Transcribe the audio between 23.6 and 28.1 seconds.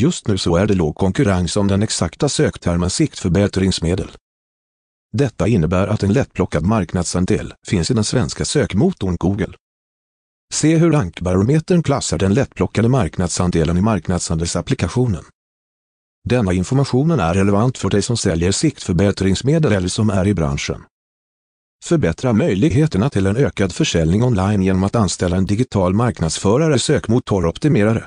försäljning online genom att anställa en digital marknadsförare sökmotoroptimerare.